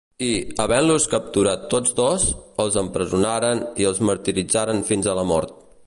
[0.27, 0.29] I,
[0.61, 2.25] havent-los capturats tots dos,
[2.65, 5.59] els empresonaren i els martiritzaren fins a la mort.